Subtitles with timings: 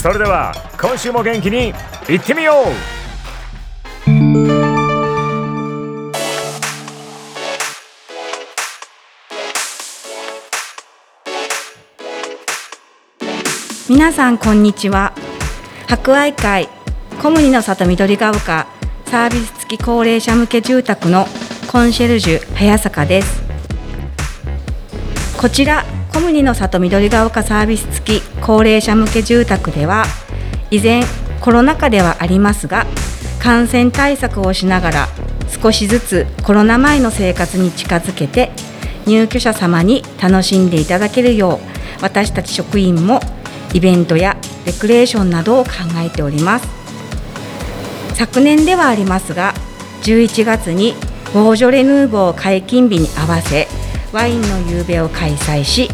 [0.00, 1.74] それでは今週も元気に
[2.08, 2.66] いってみよう。
[13.90, 15.14] 皆さんこんにちは。
[15.88, 16.68] 博愛会
[17.20, 18.68] 小麦の里緑が丘
[19.06, 21.26] サービス付き高齢者向け住宅の
[21.72, 23.42] コンシェルジュ早坂です。
[25.40, 30.06] こちら小麦の里緑が丘サービス付き高齢者向け住宅では
[30.70, 31.04] 依然
[31.42, 32.86] コロナ禍ではありますが
[33.42, 35.08] 感染対策をしながら
[35.62, 38.50] 少しずつコロナ前の生活に近づけて
[39.06, 43.20] 入居者様に楽しんでいただけるよう私たち職員も
[43.74, 46.68] イベントやレクレーションなどを考えております。
[48.14, 49.52] 昨年ではありますが
[50.04, 50.94] 11月に
[51.34, 53.68] ボージョレ・ヌーボー解禁日に合わせ
[54.10, 55.90] ワインの夕べを開催し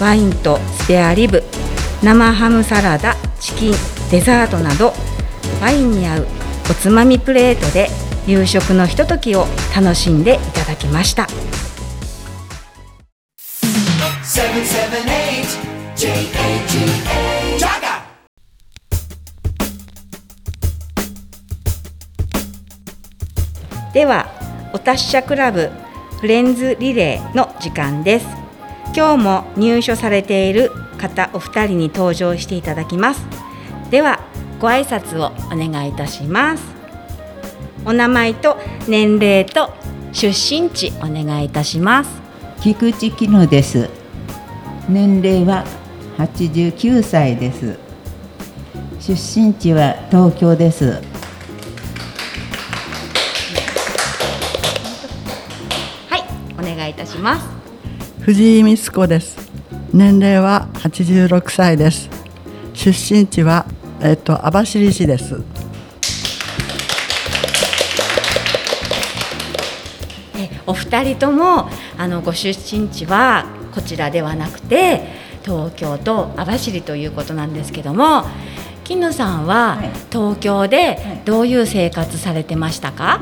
[0.00, 1.44] ワインとスペアリブ
[2.02, 3.74] 生ハムサラダチキン
[4.10, 4.92] デザートなど
[5.60, 6.26] ワインに合う
[6.68, 7.88] おつまみプレートで
[8.26, 11.28] 夕食のひとときを楽しんでいただきました。
[23.92, 24.26] では
[24.72, 25.70] お達者クラブ
[26.18, 28.41] フレンズリレーの時間です
[28.94, 33.24] 今日も入所されている方お二人に登場していただきます。
[33.90, 34.20] では
[34.60, 36.64] ご挨拶をお願いいたします。
[37.84, 38.56] お名前と
[38.88, 39.70] 年齢と
[40.12, 42.10] 出身地お願いいたします。
[42.60, 43.88] 菊池絹乃です。
[44.88, 45.64] 年齢は
[46.18, 47.78] 89歳です。
[49.00, 51.12] 出身地は東京です。
[56.92, 57.61] いたします
[58.22, 59.50] 藤井光子です。
[59.92, 62.08] 年齢は86歳です。
[62.72, 63.66] 出身地は
[64.00, 65.42] えっと網走市です。
[70.68, 71.68] お二人とも
[71.98, 73.44] あのご出身地は
[73.74, 75.02] こちらではなくて
[75.42, 78.22] 東京と網走ということなんですけども
[78.84, 83.20] 金野さんは東京でどういう生活されてましたか、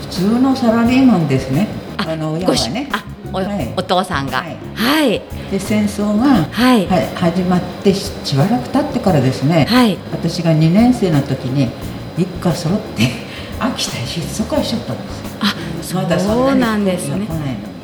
[0.00, 1.68] 普通のサラリーマンですね。
[1.98, 2.88] あの親はね。
[2.92, 3.01] あ
[3.32, 11.70] おはい、お父さんが、はい、はい、で戦争が、はい、始まってしばらく経ってからですね、はい、私が2年生の時に
[12.18, 13.08] 一家揃って
[13.58, 15.22] 秋田へ出疎開しちゃったんです。
[15.40, 17.26] あそうなんですね。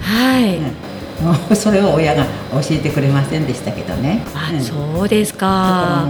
[0.01, 0.59] はい、
[1.51, 4.23] うん、それを親が教えてくれませんでしたけどね。
[4.35, 6.07] あ、うん、そうですか。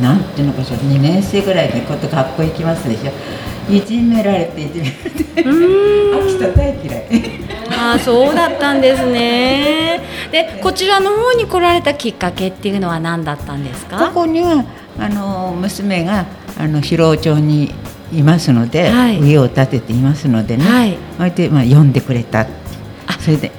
[0.00, 3.72] なんていうのかしら2年生ぐらいでこと学校行きますでしょ。
[3.72, 5.30] いじめられていじめられて。
[6.30, 7.39] 秋田大嫌い
[7.82, 10.00] あそうだったんですね。
[10.30, 14.08] でこちらの方に来られたきっかけっていうのは何だったんですか？
[14.08, 14.64] ここには
[14.98, 16.26] あの娘が
[16.58, 17.72] あの広尾町に
[18.12, 22.46] いますので、はい、家を建てていますのでね、はい、それで、まあ、呼んでくれた
[23.18, 23.50] それで、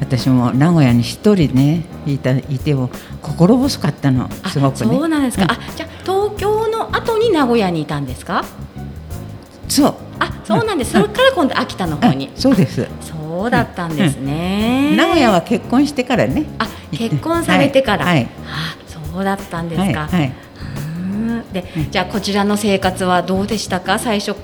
[0.00, 2.90] 私も名古屋に一人ねいたいても
[3.20, 4.30] 心細かったの。
[4.48, 4.96] すごくね。
[4.96, 8.44] そうなんですか、うん、あじゃあ東京の後に名古屋にいたんですか？
[9.68, 9.94] そう。
[10.20, 12.88] あそうなんです、それから今度秋田の方に、そうです。
[13.00, 13.14] そ
[13.44, 16.44] うだったんですね、名古屋は結婚してからね。
[16.58, 20.32] あ結婚されてから、はい、あそうだったんですか、はい
[21.52, 23.98] で、じゃあこちらの生活はどうでしたか？
[23.98, 24.34] 最初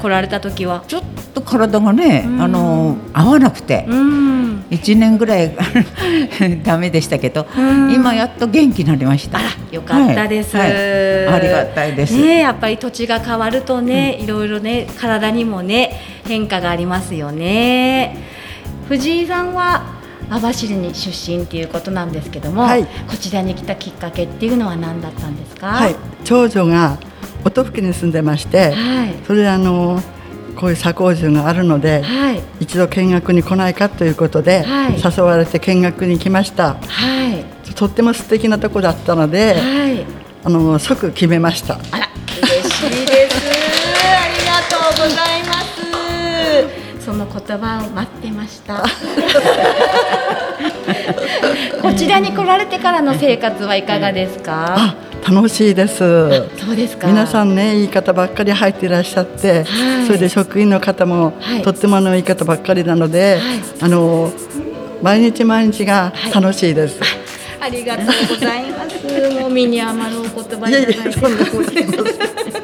[0.00, 0.82] 来られた時は？
[0.88, 1.02] ちょっ
[1.34, 5.52] と体がね、あの合わなくて、1年ぐらい
[6.64, 7.46] ダメでしたけど、
[7.94, 9.38] 今やっと元気になりました。
[9.70, 10.72] よかったです、はい。
[10.72, 12.16] はい、ありがたいです。
[12.16, 18.16] ねやっぱり土地が変わるとね、うん、いろいろね体にもね変化がありますよね。
[18.88, 19.82] 藤井さんは
[20.28, 25.68] 網走に出身っていうことなんですけども、はい、こちらに来たきっかけっていうのは何だったんですか？
[25.68, 26.98] はい、長女が
[27.44, 30.00] 音吹に住んでまして、はい、それであの
[30.56, 37.44] こういう左工樹があるので、はい、一度見学に来ないかということで、はい、誘われて見学に来ました、はい、
[37.74, 40.04] とっても素敵なとこだったので、はい、
[40.44, 41.74] あの即決めました。
[41.92, 42.08] あら
[42.42, 43.36] 嬉しいです。
[44.04, 45.70] ありがとうございます。
[47.04, 48.84] その言葉を待ってました。
[51.82, 54.94] こちらに来られてからの生活はいかがですか、
[55.28, 55.98] 楽しいです。
[55.98, 57.06] そうですか。
[57.06, 64.32] 皆さんねいい方ばっかり入っていらっしゃって、はい、それで職員の方も、はい、とってもあのいい方ばっかりなので、はい、あの
[65.02, 67.00] 毎日毎日が楽しいです。
[67.60, 68.90] ありがとうございます。
[69.38, 71.00] もう身に余るお言葉いただいて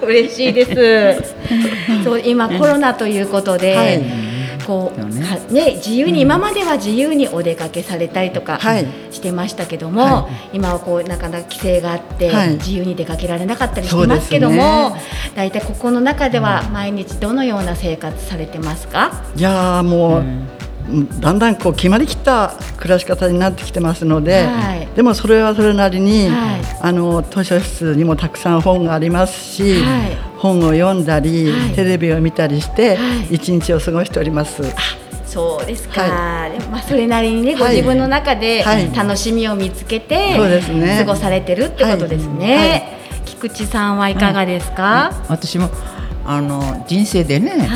[0.06, 1.34] 嬉しいです。
[2.04, 4.25] そう今コロナということで。
[4.66, 5.52] こう。
[5.52, 5.74] ね。
[5.76, 8.58] 自由に、今までは自由にお出かけされたりとか
[9.10, 14.96] してましたけども、はい、今はこうなかなか規制があって、自由に出かけられなかったりしてますけども、
[15.34, 19.22] 大体、ここの中では毎日どのような生活されてますか？
[19.36, 20.24] いやもう、
[21.20, 32.98] だんだんこう決まりきった暮らし方になってきてますので、はい、でもそれはそれなりに、はい、あの図書室にもたくさん本がありますし、はい、本を読んだり、テレビを見たりして
[33.30, 34.62] 一日を過ごしております。
[35.26, 42.96] そうですか、はい、まあ、それなりにね、ご自分の中で楽しみを見つけて、そうですね、過ごされてるってことですね。
[43.24, 45.68] 菊池さんはいかがですか、私も
[46.24, 47.68] あの人生でね、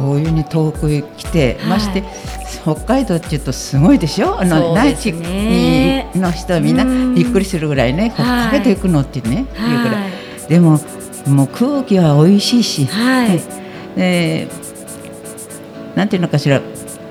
[0.00, 2.02] こういうに遠くへ来て、まして
[2.62, 4.40] 北海道っていうとすごいでしょ？
[4.40, 6.76] あの、内地の人はみん。
[6.76, 9.40] なびっくりするぐらいね、北海道行くのってね、い。
[9.42, 10.06] うぐら。
[10.06, 10.10] い
[10.48, 10.80] でも
[11.26, 13.40] もう空気は美味しいし、はい、
[13.96, 16.60] えー、なんていうのかしら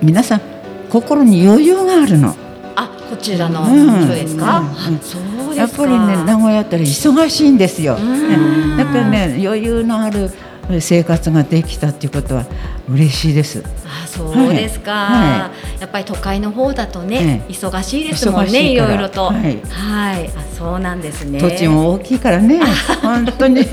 [0.01, 0.41] 皆さん
[0.89, 2.36] 心に余裕があるの。
[2.75, 5.47] あこちらの人ですか、うん。
[5.50, 7.95] ううやっぱりね名古屋ったら忙しいんですよ。
[7.95, 10.31] だからね余裕のある
[10.80, 12.45] 生活ができたっていうことは
[12.88, 13.63] 嬉しいです。
[13.86, 19.25] あそうですか、はい、やっぱり都会の方だとね、忙しいですもんねいろいろと。
[19.25, 21.39] はい、はい、あそうなんですね。
[21.39, 22.60] 土地も大きいからね
[23.01, 23.63] 本当に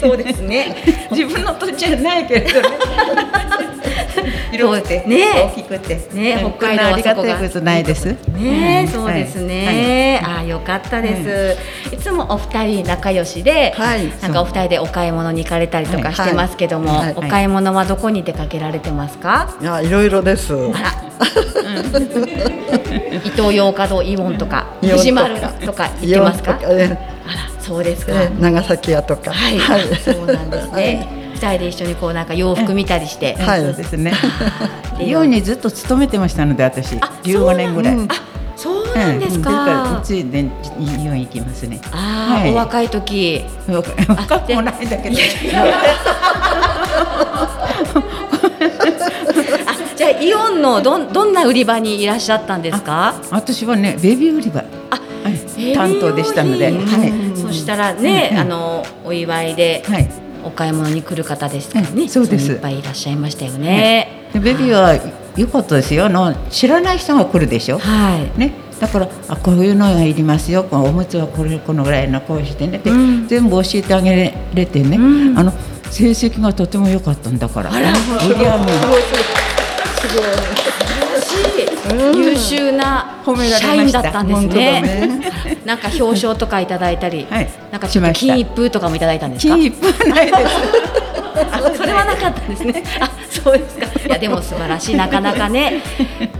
[0.00, 0.76] そうですね。
[1.12, 2.68] 自分の土地はないけれどね。
[4.50, 8.06] 広くて、ね、大きくて、ね、北海道はありがたいことないです。
[8.06, 10.22] ね、そうですね。
[10.24, 11.56] あ、よかったで
[11.88, 11.94] す。
[11.94, 11.98] い。
[11.98, 13.74] つもお二人仲良しで、
[14.22, 19.54] なんかお二人でお買い物に行かれたりとかしてますけども、お買い物はどこに出かけられてますか？
[19.60, 20.52] いや、いろいろです。
[23.24, 26.58] 伊東洋華堂イオンとか、藤丸とか行ってますか？
[26.62, 26.96] あら、
[27.60, 28.12] そうですか。
[28.40, 29.30] 長崎屋とか。
[29.32, 29.58] はい、
[29.96, 31.06] そうなんですね。
[31.40, 34.12] 二人で一緒にこうなんか洋服見たりして、はい、そうですね。
[35.00, 37.96] イオンにずっと勤めてましたので私15年ぐらい。
[38.56, 39.98] そうなんですか。
[40.02, 40.44] うちでイ
[41.08, 41.80] オン行きますね。
[41.92, 43.42] ああ、お若い時。
[43.66, 43.90] 若
[44.40, 45.16] くもないんだけど。
[49.96, 53.14] じゃあイオンのどどんな売り場にいらっしゃったんですか。
[53.30, 54.62] 私はねベビー売り場。
[54.90, 55.00] あ、
[55.74, 56.76] 担当でしたので、はい。
[57.38, 59.82] そしたらね、あのお祝いで。
[60.40, 60.48] はい。
[60.48, 62.52] お買い物に来る方ですからね、そうです。
[62.52, 64.28] いっぱいいらっしゃいましたよね。
[64.34, 64.98] ベビーは
[65.36, 66.08] 良かったですよ。
[66.08, 68.38] の知らない人が来るでしょ、はい。
[68.38, 70.66] ね、だからあこういうのがいりますよ。
[70.70, 72.78] おむつはこれこのぐらいのこうしてね。
[72.78, 75.52] って、うん、全部教えてあげれてね、うん、あの
[75.90, 77.70] 成績がとても良かったんだから。
[77.70, 77.92] 売り上げ
[80.00, 81.09] すごい
[82.14, 83.22] 優秀な
[83.58, 84.82] 社員だったんですね。
[84.82, 89.54] ねなんか表彰とかいただいたり、はい、なんかちょっと金一封とかもいただいたんですか？
[89.54, 90.38] 金一封ないです。
[91.52, 92.82] あ、それはなかったんですね。
[93.00, 93.86] あ、そうですか。
[94.06, 95.82] いやでも素晴らしいなかなかね、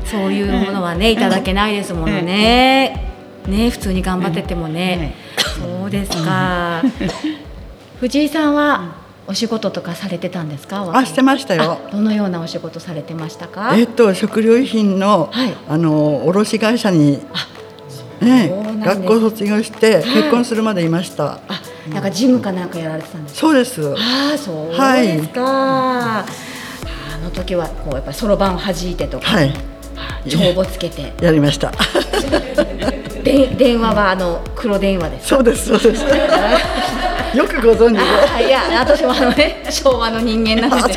[0.04, 3.06] そういうものはねいただけないですものね。
[3.46, 5.14] ね普通に頑張っててもね。
[5.58, 6.82] そうですか。
[8.00, 8.99] 藤井さんは
[9.30, 10.90] お仕事とかされてたんですか？
[10.92, 11.78] あ、してましたよ。
[11.92, 13.46] どのようなお仕事されてました？
[13.46, 13.72] か。
[13.76, 17.20] えっと食料品の、はい、あの卸会社に。
[18.20, 18.52] ね、
[18.84, 21.40] 学校卒業して結婚するまでいました。
[21.48, 23.94] あ、なんか事務かなんかやられてたんですそうです。
[23.96, 25.40] あ、そうですか。
[25.42, 26.26] はい、
[27.14, 29.54] あの時はこうやっぱりそろばん弾いてとか、はい、
[30.28, 31.72] 帳簿つけてやりました。
[33.24, 36.04] で電話はあの黒電話ですそうですそうです。
[37.34, 38.46] よくご存知で。
[38.46, 40.94] いや私もあのね昭和の人間なので。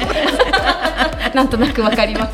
[1.34, 2.34] なんとなくわかります。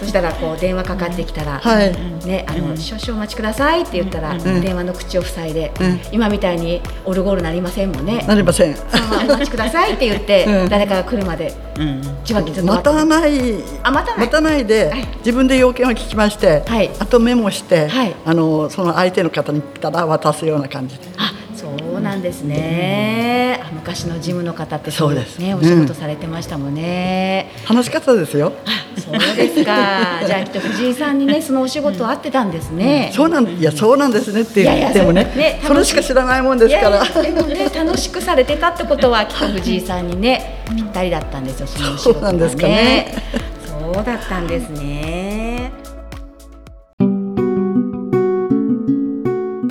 [0.00, 1.94] そしたらこう電話かかってきたら、はい、
[2.26, 5.72] ねあの、少々お待ちくださいって言ったら、電話の口を塞いで、
[6.10, 8.24] 今みたいにオルゴールなりませんもんね。
[8.26, 8.76] なりません。
[9.22, 14.26] お待ちくださいって言って、誰かが来るまで、待たないあ待たない。
[14.26, 21.04] 待たないで、自分で要件を聞きまして、はい、あとメモして、はい、あのその相手の方に来たら渡すような感じで。
[21.16, 21.32] あ
[21.78, 25.38] そうなんですね、うん、昔のジムの方ってそうです。
[25.38, 28.52] ねお仕事されてましたもんね、うん、楽しかったですよ。
[28.96, 30.20] そうですか。
[30.26, 37.04] じゃあきっと藤井さんにねそのお仕事あってたんですね、うん、そうなんいやそうなんですねって言ってもねねそれしか知らないもんですから。
[37.22, 43.14] でもね楽しくされてたってことはきっと藤井さんにねぴったりだったんですよそのお仕事、ね、そうなんですかね。
[43.66, 45.72] そうだったんですね。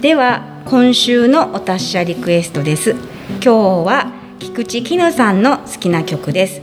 [0.01, 3.51] では今週のお達者リクエストです今日
[3.85, 6.61] は菊池絹さんの好きな曲です、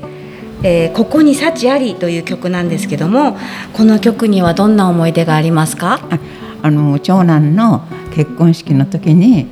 [0.62, 3.38] えー、ここに幸ありという曲なんですけども
[3.72, 6.00] この曲にはどんな思い出がありますか？
[6.62, 7.82] あの長男の
[8.14, 9.46] 結婚式の時に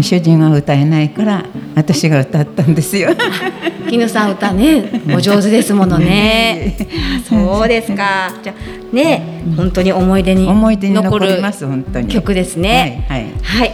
[0.00, 1.44] 主人は歌えないから
[1.74, 3.10] 私が歌ったんですよ。
[3.90, 6.76] 絹さん歌ねお上手ですものね。
[7.28, 8.32] そうですか。
[8.42, 8.54] じゃ
[8.90, 11.42] ね本当に思い出に残る
[12.08, 13.04] 曲ですね。
[13.08, 13.72] はい、はいはい、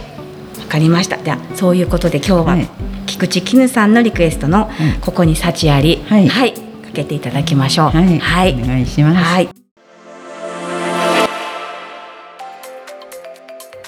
[0.69, 1.17] かりました。
[1.17, 2.69] じゃあそういうことで今日は、はい、
[3.07, 4.69] 菊池絹さんのリクエストの
[5.01, 6.59] 「ここに幸あり」はい、はい、か
[6.93, 7.89] けていただきましょう。
[7.89, 9.17] はい、お願いします。
[9.17, 9.49] はい。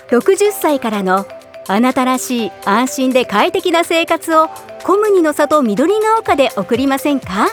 [0.09, 1.25] 60歳からの
[1.67, 4.49] あなたらしい安心で快適な生活を
[4.83, 7.47] コムニの里緑が丘で送りませんか？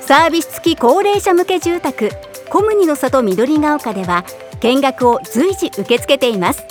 [0.00, 2.10] サービス付き高齢者向け住宅
[2.48, 4.24] コムニの里緑が丘では
[4.60, 6.64] 見学を随時受け付けています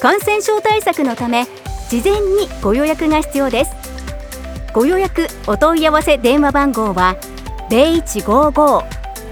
[0.00, 1.44] 感染症対策のため
[1.90, 3.72] 事前にご予約が必要です。
[4.72, 7.16] ご予約お問い合わせ電話番号は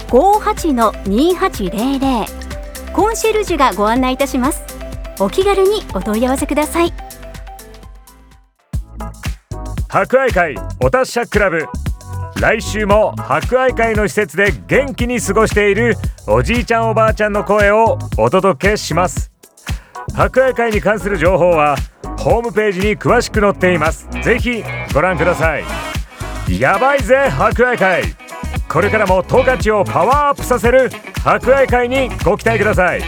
[0.09, 4.61] 0155-58-2800コンシェルジュがご案内いたします。
[5.19, 6.93] お気軽にお問い合わせください。
[9.87, 11.65] 博愛会お達者クラブ。
[12.39, 15.95] 来週も博愛会の施設で元気に過ごしている
[16.27, 19.31] おじいちゃんおばあちゃんの声をお届けします。
[20.15, 21.75] 博愛会に関する情報は
[22.17, 24.07] ホームページに詳しく載っています。
[24.21, 24.63] ぜひ
[24.93, 25.63] ご覧ください。
[26.59, 28.03] やばいぜ博愛会。
[28.67, 30.89] これからも十勝をパワーアップさせる
[31.23, 33.01] 博愛会にご期待ください。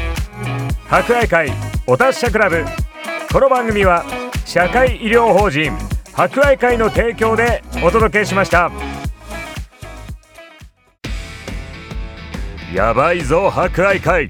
[0.88, 1.52] 博愛会
[1.88, 2.66] お達者クラブ。
[3.32, 4.06] この番組は
[4.46, 5.72] 社会医療法人
[6.14, 8.72] 博愛会の提供でお届けしました。
[12.74, 14.30] やばいぞ博愛会。